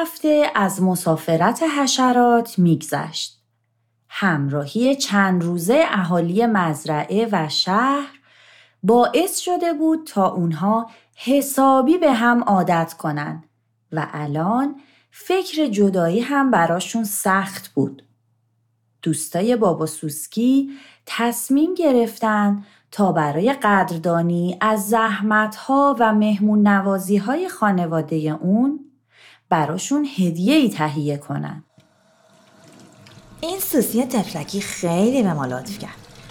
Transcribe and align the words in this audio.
هفته 0.00 0.50
از 0.54 0.82
مسافرت 0.82 1.62
حشرات 1.78 2.58
میگذشت. 2.58 3.42
همراهی 4.08 4.96
چند 4.96 5.44
روزه 5.44 5.84
اهالی 5.88 6.46
مزرعه 6.46 7.28
و 7.32 7.48
شهر 7.48 8.20
باعث 8.82 9.38
شده 9.38 9.72
بود 9.72 10.06
تا 10.06 10.28
اونها 10.28 10.90
حسابی 11.16 11.98
به 11.98 12.12
هم 12.12 12.42
عادت 12.42 12.94
کنن 12.98 13.44
و 13.92 14.06
الان 14.12 14.80
فکر 15.10 15.66
جدایی 15.66 16.20
هم 16.20 16.50
براشون 16.50 17.04
سخت 17.04 17.68
بود. 17.68 18.02
دوستای 19.02 19.56
بابا 19.56 19.86
سوسکی 19.86 20.70
تصمیم 21.06 21.74
گرفتن 21.74 22.64
تا 22.90 23.12
برای 23.12 23.52
قدردانی 23.52 24.58
از 24.60 24.88
زحمتها 24.88 25.96
و 25.98 26.14
مهمون 26.14 26.68
نوازی 26.68 27.16
های 27.16 27.48
خانواده 27.48 28.16
اون 28.16 28.89
براشون 29.50 30.08
هدیه 30.18 30.54
ای 30.54 30.70
تهیه 30.70 31.16
کنن. 31.16 31.64
این 33.40 33.60
سوسی 33.60 34.04
تفلکی 34.04 34.60
خیلی 34.60 35.22
به 35.22 35.32
ما 35.32 35.46
لطف 35.46 35.78
کرد. 35.78 35.90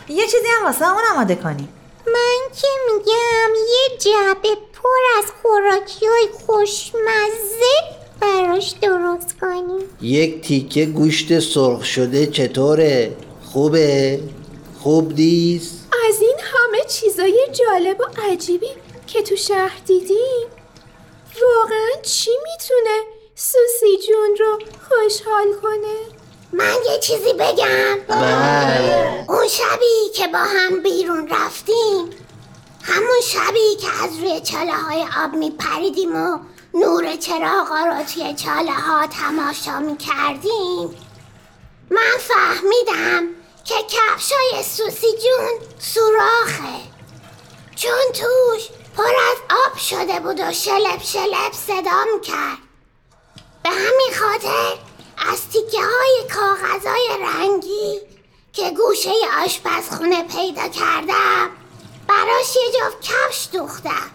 یه 0.09 0.25
چیزی 0.25 0.47
هم 0.57 0.65
واسه 0.65 0.91
اون 0.91 1.03
آماده 1.15 1.35
کنیم. 1.35 1.69
من 2.07 2.55
که 2.61 2.67
میگم 2.87 3.53
یه 3.55 3.97
جعبه 3.97 4.55
پر 4.73 4.89
از 5.17 5.25
خوراکی 5.41 6.05
های 6.05 6.27
خوشمزه 6.45 7.99
براش 8.21 8.75
درست 8.81 9.39
کنیم 9.39 9.81
یک 10.01 10.41
تیکه 10.41 10.85
گوشت 10.85 11.39
سرخ 11.39 11.85
شده 11.85 12.27
چطوره؟ 12.27 13.15
خوبه؟ 13.43 14.19
خوب 14.79 15.13
نیست؟ 15.13 15.87
از 16.09 16.21
این 16.21 16.37
همه 16.39 16.83
چیزای 16.89 17.47
جالب 17.51 17.99
و 17.99 18.31
عجیبی 18.31 18.67
که 19.07 19.21
تو 19.21 19.35
شهر 19.35 19.81
دیدیم 19.85 20.47
واقعا 21.41 22.01
چی 22.01 22.31
می‌تونه 22.31 23.03
سوسی 23.35 24.07
جون 24.07 24.35
رو 24.39 24.59
خوشحال 24.89 25.53
کنه؟ 25.61 26.19
من 26.53 26.75
یه 26.91 26.99
چیزی 26.99 27.33
بگم. 27.33 27.99
بله. 28.07 29.25
اون 29.29 29.47
شبی 29.47 30.09
که 30.15 30.27
با 30.27 30.39
هم 30.39 30.83
بیرون 30.83 31.27
رفتیم 31.27 32.09
همون 32.83 33.21
شبی 33.23 33.75
که 33.75 34.03
از 34.03 34.19
روی 34.19 34.41
چاله 34.41 34.73
های 34.73 35.05
آب 35.23 35.33
میپریدیم 35.33 36.15
و 36.15 36.39
نور 36.73 37.15
چراغا 37.15 37.85
رو 37.85 38.03
توی 38.13 38.33
چاله 38.33 38.71
ها 38.71 39.07
تماشا 39.07 39.79
می‌کردیم 39.79 40.97
من 41.89 42.17
فهمیدم 42.19 43.27
که 43.65 43.75
کفشای 43.87 44.63
سوسی 44.63 45.07
جون 45.11 45.59
سوراخه. 45.79 46.79
چون 47.75 48.11
توش 48.13 48.69
پر 48.97 49.03
از 49.03 49.37
آب 49.67 49.77
شده 49.77 50.19
بود 50.19 50.39
و 50.39 50.53
شلب 50.53 51.01
شلب 51.03 51.51
صدا 51.67 52.03
می‌کرد 52.13 52.57
به 53.63 53.69
همین 53.69 54.11
خاطر 54.19 54.77
از 55.31 55.49
تیکه 55.49 55.81
های 55.81 56.23
کاغذای 56.33 57.09
رنگی 57.21 58.01
که 58.53 58.69
گوشه 58.69 59.11
آشپزخونه 59.45 60.23
پیدا 60.23 60.67
کردم 60.67 61.49
براش 62.07 62.55
یه 62.55 62.71
جفت 62.79 63.01
کفش 63.01 63.47
دوختم. 63.51 64.11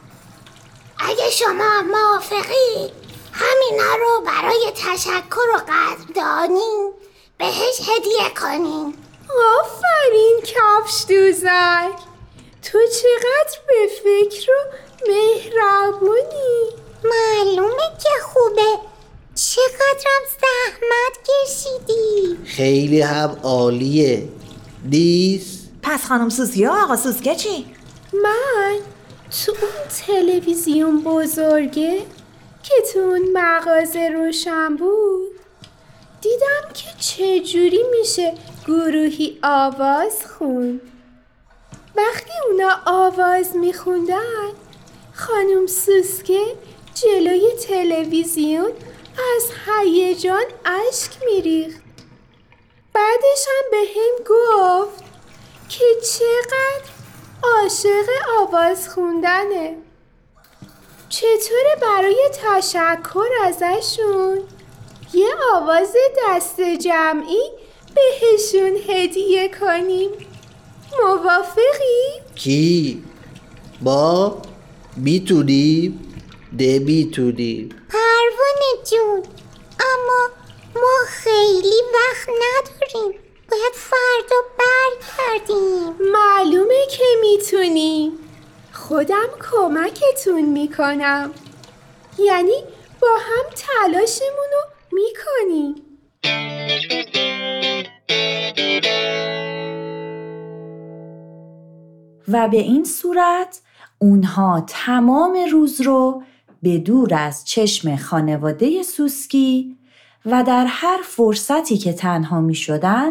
اگه 0.98 1.30
شما 1.30 1.82
موافقی 1.82 2.92
همینا 3.32 3.94
رو 3.94 4.24
برای 4.26 4.72
تشکر 4.74 5.48
و 5.54 5.58
قدردانی 5.58 6.90
بهش 7.38 7.80
هدیه 7.80 8.34
کنین. 8.40 8.96
آفرین 9.60 10.40
کفش 10.42 11.04
دوزک 11.08 12.13
تو 12.64 12.78
چقدر 12.78 13.58
به 13.69 13.75
فکر 14.04 14.50
و 14.50 14.54
مهربونی؟ 15.08 16.69
معلومه 17.04 17.82
که 18.02 18.08
خوبه. 18.22 18.78
چقدرم 19.34 20.22
زحمت 20.41 21.28
کشیدی. 21.28 22.44
خیلی 22.44 23.00
هم 23.00 23.36
عالیه. 23.42 24.28
نیست؟ 24.84 25.69
پس 25.82 26.04
خانم 26.06 26.28
سوسی 26.28 26.66
و 26.66 26.70
آقا 26.70 26.97
سوسکه 26.97 27.34
چی؟ 27.34 27.66
من 28.12 28.78
تو 29.31 29.52
اون 29.52 29.88
تلویزیون 30.06 31.02
بزرگه 31.02 31.98
که 32.62 32.75
تو 32.92 32.98
اون 32.98 33.28
مغازه 33.32 34.08
روشن 34.08 34.76
بود 34.76 35.31
دیدم 36.20 36.72
که 36.75 36.86
چجوری 36.98 37.84
میشه 37.98 38.34
گروهی 38.66 39.38
آواز 39.42 40.12
خوند 40.38 40.81
وقتی 41.97 42.32
اونا 42.50 42.81
آواز 42.87 43.56
میخوندن 43.56 44.53
خانم 45.12 45.66
سوسکه 45.66 46.43
جلوی 46.94 47.53
تلویزیون 47.69 48.72
از 49.37 49.50
هیجان 49.66 50.44
اشک 50.65 51.10
میریخت. 51.25 51.81
بعدش 52.93 53.47
هم 53.49 53.71
به 53.71 53.77
هم 53.77 54.25
گفت 54.25 55.05
که 55.69 55.84
چقدر 56.12 56.91
عاشق 57.43 58.09
آواز 58.41 58.88
خوندنه. 58.88 59.76
چطوره 61.09 61.76
برای 61.82 62.31
تشکر 62.32 63.28
ازشون؟ 63.44 64.38
یه 65.15 65.28
آواز 65.55 65.97
دست 66.28 66.61
جمعی 66.61 67.50
بهشون 67.94 68.76
هدیه 68.88 69.49
کنیم. 69.49 70.11
موافقی؟ 71.03 72.21
کی؟ 72.34 73.05
با؟ 73.82 74.43
می‌تونیم؟ 74.97 76.12
نمی‌تونیم 76.59 77.69
پروانه 77.88 78.84
جون 78.91 79.22
اما 79.81 80.28
ما 80.75 80.99
خیلی 81.06 81.81
وقت 81.94 82.28
نداریم 82.28 83.19
باید 83.50 83.72
فردا 83.75 84.37
برگردیم 84.59 86.12
معلومه 86.12 86.87
که 86.91 87.05
می‌تونی 87.21 88.12
خودم 88.72 89.28
کمکتون 89.50 90.43
می‌کنم 90.43 91.34
یعنی 92.19 92.65
با 93.00 93.09
هم 93.21 93.44
تلاشمون 93.56 94.49
رو 94.53 94.62
می‌کنیم 94.93 95.75
و 102.34 102.48
به 102.48 102.56
این 102.56 102.84
صورت 102.84 103.60
اونها 103.98 104.64
تمام 104.66 105.38
روز 105.52 105.80
رو 105.80 106.22
به 106.62 106.78
دور 106.78 107.14
از 107.14 107.44
چشم 107.44 107.96
خانواده 107.96 108.82
سوسکی 108.82 109.76
و 110.26 110.44
در 110.46 110.66
هر 110.68 110.98
فرصتی 111.04 111.78
که 111.78 111.92
تنها 111.92 112.40
می 112.40 112.54
شدن 112.54 113.10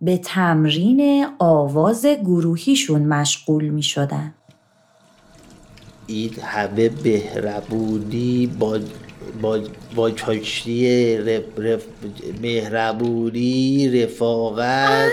به 0.00 0.18
تمرین 0.18 1.26
آواز 1.38 2.06
گروهیشون 2.06 3.02
مشغول 3.02 3.64
می 3.64 3.82
شدن. 3.82 4.34
این 6.06 6.34
همه 6.42 6.90
مهربونی 7.04 8.46
با 8.46 8.78
با 9.42 9.60
با 9.94 10.10
چاشتی 10.10 11.16
رف 11.16 11.58
رف 11.58 11.84
مهربونی 12.42 13.88
رفاقت 14.02 15.10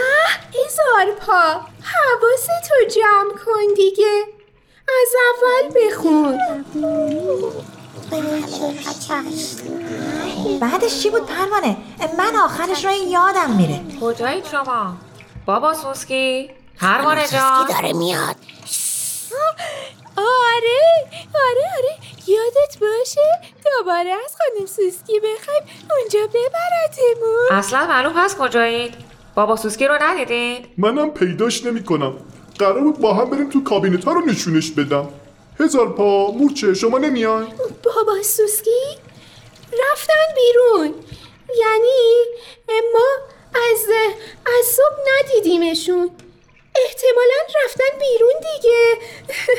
هزار 0.54 1.16
پا. 1.26 1.62
حواستو 1.82 3.00
جمع 3.00 3.34
کن 3.46 3.74
دیگه. 3.76 4.24
از 4.88 5.10
اول 5.34 5.88
بخون. 5.88 6.40
بعدش 10.60 11.04
چی 11.04 11.10
بود 11.10 11.26
پروانه؟ 11.26 11.78
من 12.18 12.36
آخرش 12.36 12.86
رو 12.86 12.92
یادم 12.92 13.50
میره. 13.50 13.82
کجایید 14.02 14.46
شما؟ 14.46 14.98
بابا 15.46 15.74
سوسکی؟ 15.74 16.50
پروانه 16.80 17.28
جان. 17.28 17.68
داره 17.68 17.94
میاد. 17.94 18.36
آره 20.18 21.08
آره 21.34 21.66
آره. 21.78 21.98
یادت 22.28 22.78
باشه؟ 22.80 23.22
دوباره 23.66 24.10
از 24.26 24.36
خانم 24.38 24.66
سوسکی 24.66 25.20
بخوایم 25.20 25.64
اونجا 25.92 26.20
ببرتمون 26.28 27.48
اصلا 27.52 27.86
معلوم 27.88 28.18
هست 28.18 28.38
کجایید؟ 28.38 29.13
بابا 29.36 29.56
سوسکی 29.56 29.88
رو 29.88 29.98
ندیدید؟ 30.02 30.66
منم 30.78 31.12
پیداش 31.12 31.66
نمی 31.66 31.84
کنم 31.84 32.14
قرار 32.60 32.82
بود 32.82 33.00
با 33.00 33.14
هم 33.14 33.30
بریم 33.30 33.50
تو 33.50 33.64
کابینت 33.64 34.06
ها 34.06 34.12
رو 34.12 34.22
نشونش 34.26 34.72
بدم. 34.72 35.10
هزار 35.60 35.94
پا 35.94 36.32
مورچه 36.32 36.74
شما 36.74 36.98
نمیای؟ 36.98 37.46
بابا 37.84 38.22
سوسکی؟ 38.24 38.98
رفتن 39.92 40.36
بیرون. 40.36 40.94
یعنی 41.58 42.24
ما 42.94 43.08
از 43.54 43.86
از 44.46 44.66
صبح 44.66 44.98
ندیدیمشون. 45.14 46.10
احتمالا 46.86 47.64
رفتن 47.66 48.00
بیرون 48.00 48.34
دیگه. 48.40 48.98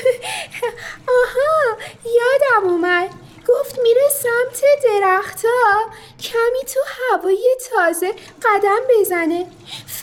آها 1.22 1.76
یادم 2.04 2.68
اومد. 2.70 3.10
گفت 3.48 3.78
میره 3.82 4.08
سمت 4.22 4.62
درختها. 5.00 5.80
کمی 6.22 6.64
تو 6.74 6.80
هوای 6.86 7.56
تازه 7.70 8.12
قدم 8.42 8.80
بزنه. 9.00 9.46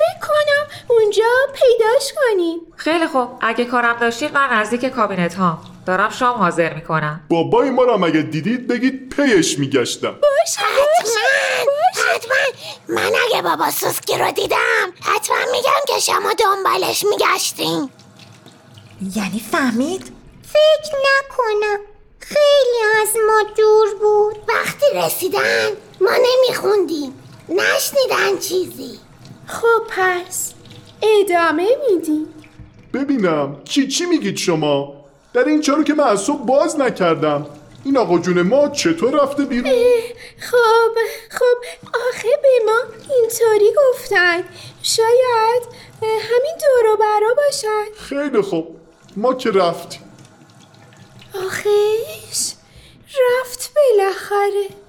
فکر 0.01 0.27
کنم 0.27 0.67
اونجا 0.87 1.23
پیداش 1.53 2.13
کنیم. 2.13 2.59
خیلی 2.75 3.07
خوب. 3.07 3.29
اگه 3.41 3.65
کارم 3.65 3.99
داشتید 3.99 4.33
من 4.33 4.53
نزدیک 4.53 4.85
کابینت 4.85 5.33
ها. 5.33 5.57
دارم 5.85 6.09
شام 6.09 6.37
حاضر 6.37 6.73
می‌کنم. 6.73 7.21
بابای 7.29 7.69
ما 7.69 7.83
رو 7.83 7.93
هم 7.93 8.03
اگه 8.03 8.21
دیدید 8.21 8.67
بگید 8.67 9.15
پیش 9.15 9.59
میگشتم. 9.59 10.15
حتما 10.41 11.13
حتما. 12.13 12.35
من 12.87 13.11
اگه 13.25 13.41
بابا 13.41 13.71
سوسکی 13.71 14.17
رو 14.17 14.31
دیدم 14.31 14.93
حتما 15.01 15.37
میگم 15.51 15.81
که 15.87 15.99
شما 15.99 16.33
دنبالش 16.33 17.05
میگشتین. 17.05 17.89
یعنی 19.15 19.43
فهمید؟ 19.51 20.11
فکر 20.53 20.95
نکنم. 20.95 21.79
خیلی 22.19 23.01
از 23.01 23.09
ما 23.27 23.43
دور 23.57 23.95
بود. 24.01 24.35
وقتی 24.47 24.85
رسیدن 24.93 25.69
ما 26.01 26.11
نمیخوندیم. 26.11 27.13
نشنیدن 27.49 28.39
چیزی. 28.39 28.99
خب 29.51 29.83
پس 29.89 30.53
ادامه 31.01 31.67
میدیم 31.89 32.27
ببینم 32.93 33.61
چی 33.63 33.87
چی 33.87 34.05
میگید 34.05 34.37
شما؟ 34.37 34.93
در 35.33 35.43
این 35.43 35.61
چارو 35.61 35.83
که 35.83 35.93
من 35.93 36.03
از 36.03 36.21
صبح 36.21 36.45
باز 36.45 36.79
نکردم. 36.79 37.45
این 37.83 37.97
آقا 37.97 38.19
جون 38.19 38.41
ما 38.41 38.69
چطور 38.69 39.23
رفته 39.23 39.45
بیرون؟ 39.45 39.71
خب 40.39 40.95
خب 41.29 41.87
آخه 42.09 42.29
به 42.41 42.65
ما 42.65 42.79
اینطوری 43.15 43.69
گفتن. 43.77 44.43
شاید 44.83 45.63
همین 46.01 46.55
دورو 46.61 46.97
برا 46.97 47.33
باشن. 47.37 47.85
خیلی 47.97 48.41
خوب. 48.41 48.75
ما 49.15 49.33
که 49.33 49.51
رفتیم. 49.51 50.01
آخیش 51.45 52.53
رفت 53.05 53.73
بالاخره. 53.75 54.80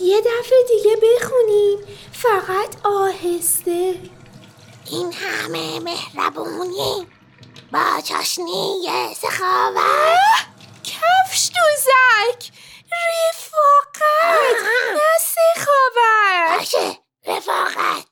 یه 0.00 0.20
دفعه 0.20 0.58
دیگه 0.68 0.96
بخونیم. 0.96 1.78
فقط 2.12 2.86
آهسته. 2.86 3.94
این 4.90 5.12
همه 5.12 5.80
مهربونی. 5.80 7.06
با 7.72 8.00
چاشنی 8.04 8.74
سخاوت. 9.16 10.18
کفش 10.84 11.50
دوزک. 11.54 12.52
رفاقت. 12.92 14.62
نه 14.94 15.00
سخاوت. 15.20 16.58
باشه 16.58 16.98
رفاقت. 17.26 18.06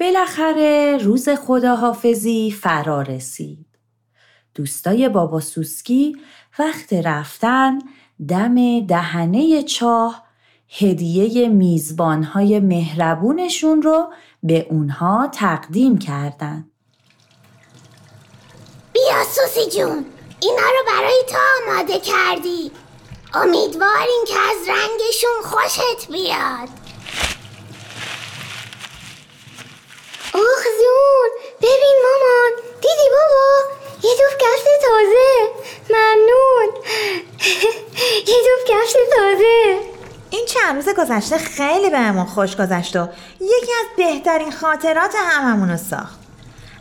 بالاخره 0.00 0.98
روز 1.02 1.28
خداحافظی 1.28 2.54
فرا 2.62 3.02
رسید. 3.02 3.73
دوستای 4.54 5.08
بابا 5.08 5.40
سوسکی 5.40 6.16
وقت 6.58 6.92
رفتن 6.92 7.78
دم 8.28 8.86
دهنه 8.86 9.62
چاه 9.62 10.24
هدیه 10.78 11.48
میزبانهای 11.48 12.60
مهربونشون 12.60 13.82
رو 13.82 14.12
به 14.42 14.66
اونها 14.70 15.28
تقدیم 15.32 15.98
کردند. 15.98 16.70
بیا 18.92 19.24
سوسی 19.24 19.70
جون 19.70 20.04
اینا 20.40 20.62
رو 20.62 20.84
برای 20.86 21.22
تو 21.28 21.36
آماده 21.62 22.00
کردی. 22.00 22.70
امیدواریم 23.34 24.24
که 24.26 24.34
از 24.34 24.68
رنگشون 24.68 25.42
خوشت 25.42 26.12
بیاد. 26.12 26.68
آخ 30.34 30.64
زون 30.78 31.30
ببین 31.62 31.96
مامان 32.02 32.52
دیدی 32.80 33.08
بابا؟ 33.10 33.63
یه 34.04 34.10
دوف 34.18 34.36
کفش 34.38 34.62
تازه. 34.82 35.50
ممنون. 35.90 36.74
یه 38.30 38.36
دوف 38.44 38.64
کفش 38.68 38.92
تازه. 38.92 39.78
این 40.30 40.46
چند 40.46 40.76
روز 40.76 40.88
گذشته 40.94 41.38
خیلی 41.38 41.90
بهمون 41.90 42.24
خوش 42.24 42.56
گذشت 42.56 42.96
و 42.96 43.08
یکی 43.40 43.72
از 43.80 43.86
بهترین 43.96 44.52
خاطرات 44.52 45.14
هممون 45.16 45.70
رو 45.70 45.76
ساخت. 45.76 46.18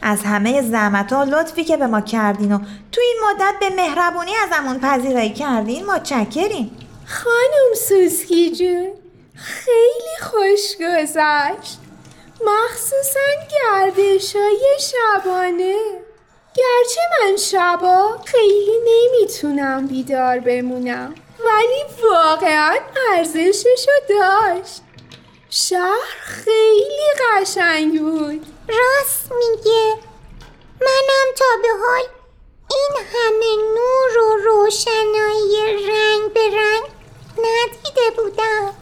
از 0.01 0.23
همه 0.23 0.61
زحمت 0.61 1.13
و 1.13 1.23
لطفی 1.23 1.63
که 1.63 1.77
به 1.77 1.87
ما 1.87 2.01
کردین 2.01 2.51
و 2.51 2.59
تو 2.91 3.01
این 3.01 3.15
مدت 3.29 3.59
به 3.59 3.69
مهربونی 3.69 4.31
ازمون 4.35 4.79
پذیرایی 4.79 5.33
کردین 5.33 5.85
متشکریم. 5.85 6.77
خانم 7.05 7.73
سوسکی 7.87 8.55
جون 8.55 8.91
خیلی 9.35 10.17
خوش 10.21 10.75
گذشت. 10.79 11.79
مخصوصا 12.45 13.29
گردش 13.51 14.35
های 14.35 14.77
شبانه. 14.79 15.75
گرچه 16.55 17.01
من 17.21 17.37
شبا 17.37 18.17
خیلی 18.25 18.77
نمی‌تونم 18.85 19.87
بیدار 19.87 20.39
بمونم 20.39 21.15
ولی 21.39 22.09
واقعا 22.11 22.75
ارزششو 23.13 23.91
داشت. 24.09 24.81
شهر 25.49 26.19
خیلی 26.21 27.09
قشنگ 27.19 28.01
بود. 28.01 28.45
راست 28.67 29.31
میگه. 29.31 29.93
منم 30.81 31.33
تا 31.35 31.45
به 31.61 31.67
حال 31.81 32.03
این 32.71 33.05
همه 33.13 33.63
نور 33.75 34.23
و 34.23 34.37
روشنایی 34.43 35.87
رنگ 35.87 36.33
به 36.33 36.39
رنگ 36.39 36.83
ندیده 37.37 38.21
بودم. 38.23 38.73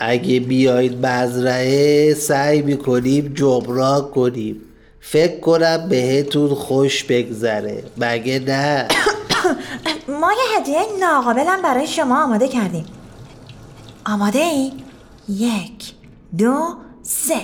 اگه 0.00 0.40
بیایید 0.40 1.06
مزرعه 1.06 2.14
سعی 2.14 2.62
می‌کنیم 2.62 3.34
جبران 3.34 4.10
کنیم. 4.10 4.67
فکر 5.00 5.40
کنم 5.40 5.88
بهتون 5.88 6.54
خوش 6.54 7.04
بگذره. 7.04 7.84
مگه 7.96 8.38
نه؟ 8.38 8.88
ما 10.20 10.32
یه 10.32 10.58
هدیه 10.58 10.80
ناقابلم 11.00 11.62
برای 11.62 11.86
شما 11.86 12.24
آماده 12.24 12.48
کردیم. 12.48 12.86
آماده 14.06 14.38
ای؟ 14.38 14.72
یک 15.28 15.94
دو 16.38 16.74
سه. 17.02 17.40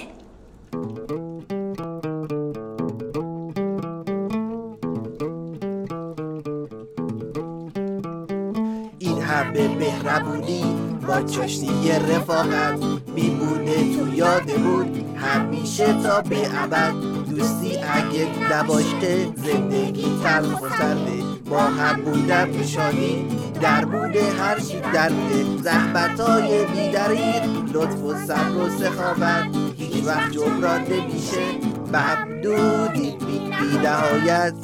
این 8.99 9.23
همه 9.23 9.69
مهربونی 9.69 10.65
با 11.09 11.23
چاشنی 11.23 11.93
رفاقت 11.93 12.79
میمونه 13.15 13.97
تو 13.97 14.15
یادمون. 14.15 15.17
همیشه 15.17 16.03
تا 16.03 16.21
به 16.21 16.63
ابد 16.63 17.14
دوستی 17.35 17.77
اگه 17.77 18.29
نباشه 18.53 19.35
زندگی 19.37 20.19
تلخ 20.25 20.63
و 20.63 20.69
سرده. 20.69 21.23
با 21.51 21.61
هم 21.61 22.03
بودن 22.03 22.51
نشانی 22.51 23.27
درمون 23.61 24.15
هر 24.17 24.61
چی 24.61 24.81
درده. 24.81 25.45
زحمت 25.63 26.21
های 26.21 26.65
بیدریق 26.67 27.43
لطف 27.73 28.03
و 28.03 28.15
صبر 28.15 28.57
و 28.57 28.71
سخاوت. 28.79 29.47
هیچ 29.77 30.05
وقت 30.05 30.31
جبران 30.31 30.83
نمیشه. 30.83 31.45
ممنونی 31.93 33.17
بی 33.27 33.39
بی 33.39 33.79
نهایت 33.83 34.55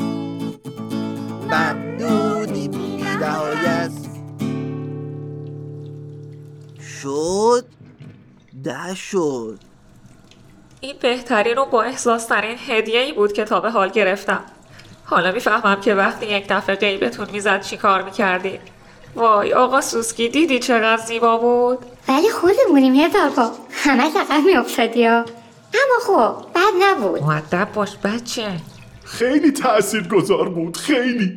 ممنونی 1.51 2.69
بی 2.69 3.03
نهایت 3.21 3.93
شد. 7.03 7.65
نشد 8.65 9.70
این 10.81 10.97
بهترین 11.01 11.59
و 11.59 11.65
با 11.65 11.83
احساس 11.83 12.27
ترین 12.27 12.57
هدیه 12.69 13.01
ای 13.01 13.13
بود 13.13 13.33
که 13.33 13.45
تا 13.45 13.61
به 13.61 13.71
حال 13.71 13.89
گرفتم. 13.89 14.41
حالا 15.05 15.33
می‌فهمم 15.33 15.81
که 15.81 15.95
وقتی 15.95 16.27
یک 16.27 16.47
دفعه 16.49 16.77
قیبتون 16.77 17.27
می‌زد 17.33 17.63
چی 17.63 17.77
کار 17.77 18.03
می‌کردی؟ 18.03 18.59
وای 19.15 19.53
آقا 19.53 19.81
سوسکی 19.81 20.29
دیدی 20.29 20.59
چقدر 20.59 21.03
زیبا 21.03 21.37
بود؟ 21.37 21.79
ولی 22.09 22.31
خودمونیم 22.31 22.95
هزار 22.95 23.31
پا 23.31 23.51
همه 23.71 24.19
عقب 24.19 24.45
میافتادی 24.47 25.07
ها. 25.07 25.25
اما 25.75 26.01
خب 26.03 26.47
بد 26.55 26.83
نبود. 26.83 27.23
معدب 27.23 27.69
باش 27.75 27.97
بچه. 28.05 28.47
خیلی 29.05 29.51
تأثیر 29.51 30.09
گذار 30.09 30.49
بود 30.49 30.77
خیلی. 30.77 31.33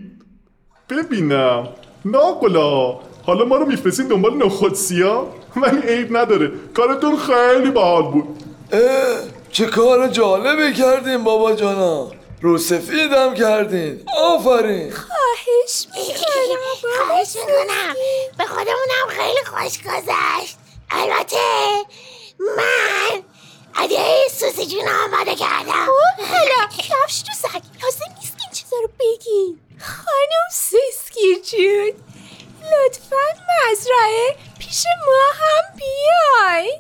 ببینم. 0.90 1.68
ناقلا 2.06 3.00
حالا 3.26 3.46
ما 3.46 3.56
رو 3.56 3.66
میفرستین 3.66 4.08
دنبال 4.08 4.46
نخودسیا 4.46 5.28
ولی 5.56 5.82
عیب 5.82 6.18
نداره. 6.18 6.52
کارتون 6.74 7.18
خیلی 7.18 7.72
باحال 7.72 8.12
بود. 8.12 8.43
اه، 8.74 9.20
چه 9.52 9.66
کار 9.66 10.08
جالبی 10.08 10.74
کردین 10.74 11.24
بابا 11.24 11.54
جانا. 11.54 12.12
رو 12.42 12.58
سفیدم 12.58 13.34
کردین. 13.34 14.06
آفرین. 14.18 14.94
خواهش 14.94 15.88
می‌کنم 15.96 17.06
خواهش 17.08 17.36
می‌کنم. 17.36 17.96
به 18.38 18.46
خودمونم 18.46 19.08
خیلی 19.10 19.44
خوش 19.46 19.80
گذشت. 19.80 20.58
البته 20.92 21.38
من 22.40 23.24
عده 23.76 24.28
سوسی 24.32 24.66
جون 24.66 24.88
آماده 24.88 25.36
کردم. 25.36 25.88
حالا. 26.18 26.68
کفش 26.78 27.22
تو 27.22 27.34
سگ. 27.34 27.62
لازم 27.84 28.16
نیست 28.20 28.36
این 28.42 28.52
چیزا 28.54 28.78
رو 28.82 28.90
بگی. 29.00 29.58
خانم 29.82 30.50
سوسکی 30.52 31.42
جون 31.52 31.92
لطفا 32.72 33.26
مزرعه 33.72 34.36
پیش 34.60 34.84
ما 35.08 35.24
هم 35.34 35.78
بیای. 35.78 36.80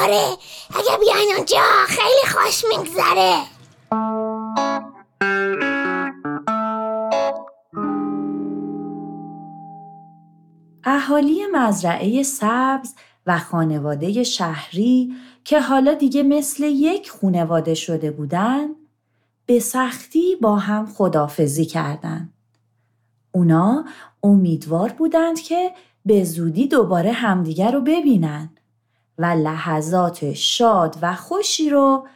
آره 0.00 0.26
اگه 0.74 0.98
بیاین 1.00 1.36
اونجا 1.36 1.62
خیلی 1.86 2.34
خوش 2.34 2.64
میگذره 2.70 3.34
اهالی 10.84 11.46
مزرعه 11.52 12.22
سبز 12.22 12.94
و 13.26 13.38
خانواده 13.38 14.22
شهری 14.24 15.14
که 15.44 15.60
حالا 15.60 15.94
دیگه 15.94 16.22
مثل 16.22 16.64
یک 16.64 17.10
خونواده 17.10 17.74
شده 17.74 18.10
بودن 18.10 18.68
به 19.46 19.60
سختی 19.60 20.36
با 20.36 20.56
هم 20.56 20.86
خدافزی 20.86 21.64
کردند. 21.64 22.32
اونا 23.32 23.84
امیدوار 24.22 24.92
بودند 24.92 25.40
که 25.40 25.70
به 26.06 26.24
زودی 26.24 26.68
دوباره 26.68 27.12
همدیگر 27.12 27.72
رو 27.72 27.80
ببینن 27.80 28.50
و 29.20 29.24
لحظات 29.24 30.32
شاد 30.32 30.96
و 31.02 31.14
خوشی 31.14 31.70
رو 31.70 32.06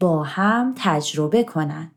با 0.00 0.22
هم 0.22 0.74
تجربه 0.78 1.44
کنن. 1.44 1.90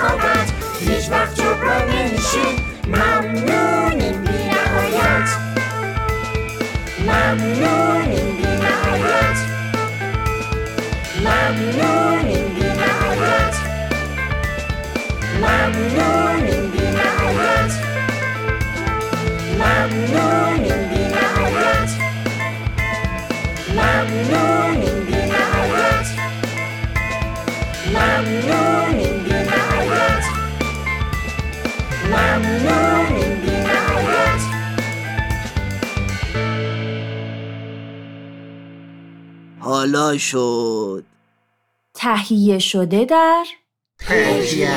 wychować 0.00 0.48
Dziś 0.80 1.08
babciu 1.08 1.42
promienszy 1.42 2.38
Mamnunin 2.86 4.22
bina 4.22 4.70
بالا 39.80 40.18
شد. 40.18 41.04
تهیه 41.94 42.58
شده 42.58 43.04
در 43.04 43.44
پرژین 43.98 44.68